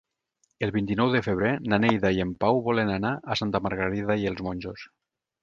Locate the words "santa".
3.43-3.63